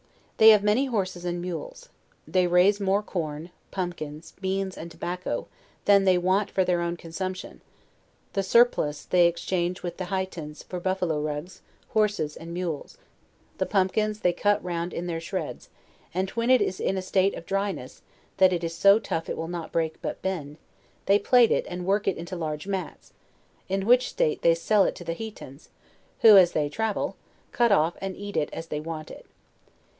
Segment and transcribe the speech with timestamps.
[0.37, 1.89] They have many horses and mules.
[2.27, 5.45] They raise more corn, pumpkins, beans and tobacco,
[5.85, 7.61] than they want for their own consumption;
[8.33, 12.97] the surplusage they exchange with the Hie tans for buffalo rugs, horses, and mules;
[13.59, 15.69] the pumpkins they cut round in their shreads,
[16.15, 18.01] and when it is in a state of dry ness,
[18.37, 20.57] that it is so tough it will not break but bend,
[21.05, 23.13] they plait and work it into large mats,
[23.69, 25.69] in which state they sell it to the Hietans.
[26.21, 27.15] who as they travel,
[27.51, 29.27] cut off und eat it as they want it.